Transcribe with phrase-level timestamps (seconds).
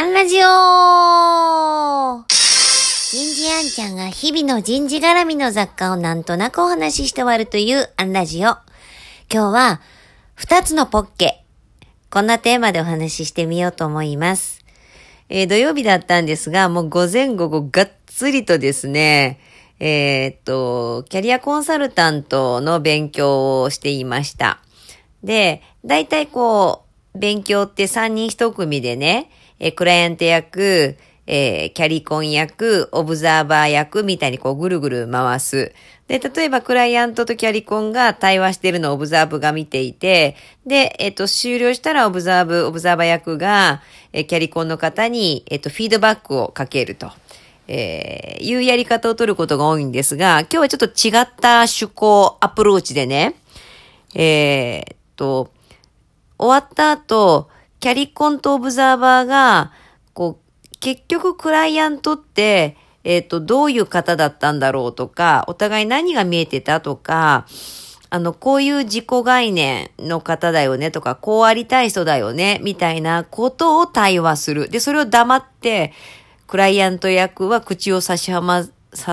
[0.00, 0.40] アンラジオ
[2.26, 8.56] 人事アンちゃんが日々の人事絡みの雑貨をなんとなくお話しして終わるというアンラジオ。
[9.30, 9.82] 今日は、
[10.36, 11.44] 二つのポッケ。
[12.08, 14.64] こんなテーマでお話ししてみようと思います。
[15.28, 19.38] えー、土曜日だったんですが、もう午前午後がっつりとですね、
[19.80, 24.62] えー、っと、キャリアコンサルタントの勉強をしていました。
[25.22, 29.30] で、大体こう、勉強って3人1組でね、
[29.60, 35.72] えクライアント役、えー、キャリコン役、オブザーバー役みたいにこうぐるぐる回す。
[36.08, 40.34] で、例えばクライアントとキャリコンが対話してるのをオブザーブが見ていて、
[40.66, 47.12] で、えっ、と、終了したらオブザーブ、オブザーバー役が、えキャリコンの方に、えっ、と、フィードバックをかけると。
[47.72, 53.36] えー、いうやり方を取ることが多いんですが、今日はちょっと違った趣向、アプローチでね、
[54.16, 55.52] えー、と、
[56.36, 57.48] 終わった後、
[57.80, 59.72] キャリコンとオブザーバーが、
[60.12, 67.46] こう、結局クライアントって、えっ、ー、と、どういう方だったんだろうとか、お互い何が見えてたとか、
[68.10, 74.68] あの、こういう自己概念の方だよねとか、こうありたい人だよね、みたいなことを対話する。
[74.68, 75.94] で、それを黙って、
[76.46, 78.66] クライアント役は口を差しはま、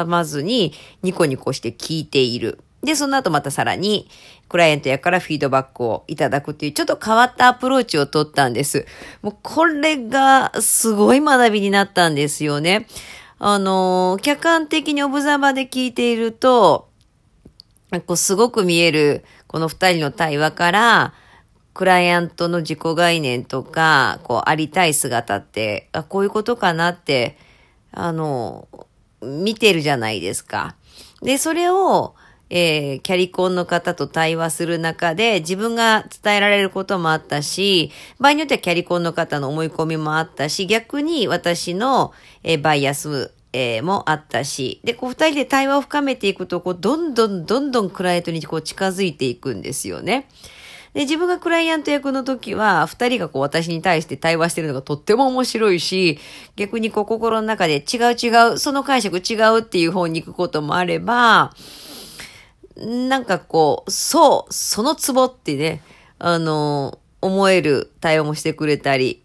[0.07, 0.73] まずに、
[1.03, 2.59] ニコニコして聞いている。
[2.87, 4.07] で、その後またさらに、
[4.47, 8.85] クライアントやからフィードバックをいただくっていう、ちょっと変わったアプローチを取ったんです。
[9.21, 12.87] もうこれがすごい学びになったんですよね。
[13.39, 16.87] あの、客観的にオブザーバーで聞いていると、
[18.05, 21.13] こうすごく見える、この二人の対話から、
[21.73, 27.37] クライアントの自己概念とか、こう、ありたい姿って、あ、こういうことかなって、
[27.91, 28.69] あの、
[29.21, 30.77] 見てるじゃないですか。
[31.21, 32.15] で、それを、
[32.49, 50.27] えー、キャリコンの方と対話する中で自分が伝えられることもあったし、場合によってはキャリコンの方の思い込みもあったし、逆に私の、えー、バイアス、えー、もあったし、で、こう二人で対話を深めていくと、こう、どんどんどんどんクライアントにこう近づいていくんですよね。
[50.93, 56.19] で、自分がクライアント役の時は、二人がこう私に対して対話してるのがとっても面白いし、
[56.55, 61.53] 逆にこう心の中で違う違う、その解釈違うっていう方に行くこともあれば、
[62.77, 65.81] なんかこう、そう、そのツボってね、
[66.19, 69.23] あの、思える対応もしてくれたり、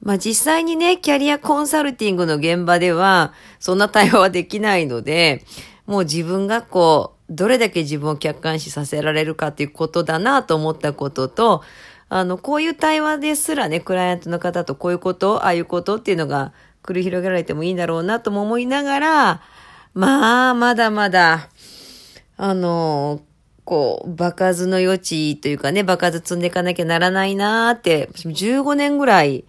[0.00, 5.44] まあ実際にね、キャリアコンサルティングの現場では、そんな対応はできないので、
[5.86, 11.62] もう自分がこう、どれだけ自分を客観視させられるかっていうことだなと思ったことと、
[12.08, 16.52] あの、こういう対話ですらね、クライアントの方とこういうこと、ああいうことっていうのが
[16.82, 19.42] 繰り広げられてもいいんだろうなとも思いながら、
[19.94, 21.48] まあ、まだまだ、
[22.36, 23.20] あの、
[23.64, 29.44] こう、場数の余地というかね、場数積んでいかなきゃならないなーって、15年ぐらい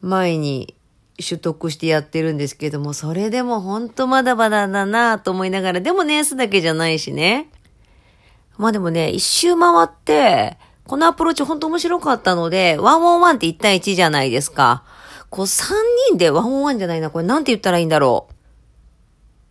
[0.00, 0.74] 前に
[1.22, 7.50] 取得してやってるんですけども、それでもほんとまだまだだなと思いながら、でも年数だけじゃないしね。
[8.56, 10.56] まあでもね、一周回って、
[10.86, 14.82] このアプローチほんと面白かったので、ワンオンワンって1対1じゃないですか。
[15.30, 15.72] こう3
[16.10, 17.10] 人でワンオンワンじゃないな。
[17.10, 18.34] これなんて言ったらいいんだろう。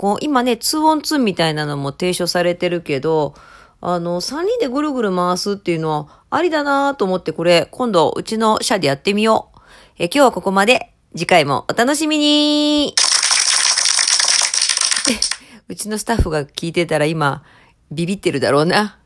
[0.04, 3.36] こう、今ね、2 o n 2みたいなのも提唱されてるけど、
[3.80, 9.60] あの、3人でぐるぐる回すっていうのはありだなと思って、これ、今度、うちの社でやってみよう。
[10.00, 10.94] え、今日はここまで。
[11.16, 12.94] 次回もお楽しみに
[15.70, 17.42] うちのスタッフが聞いてたら今、
[17.90, 18.98] ビビってるだろうな。